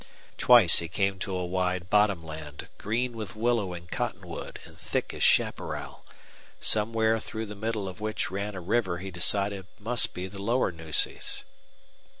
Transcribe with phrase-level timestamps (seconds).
[0.39, 5.13] Twice he came to a wide bottom land green with willow and cottonwood and thick
[5.13, 6.07] as chaparral,
[6.59, 10.71] somewhere through the middle of which ran a river he decided must be the lower
[10.71, 11.45] Nueces.